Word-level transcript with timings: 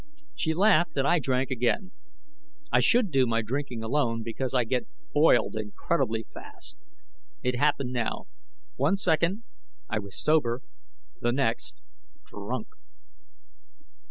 She 0.33 0.55
laughed, 0.55 0.97
and 0.97 1.07
I 1.07 1.19
drank 1.19 1.51
again. 1.51 1.91
I 2.71 2.79
should 2.79 3.11
do 3.11 3.27
my 3.27 3.43
drinking 3.43 3.83
alone 3.83 4.23
because 4.23 4.51
I 4.51 4.63
get 4.63 4.87
boiled 5.13 5.55
incredibly 5.55 6.23
fast. 6.23 6.75
It 7.43 7.53
happened 7.59 7.91
now. 7.93 8.25
One 8.77 8.97
second 8.97 9.43
I 9.87 9.99
was 9.99 10.19
sober; 10.19 10.61
the 11.21 11.31
next, 11.31 11.83
drunk. 12.25 12.69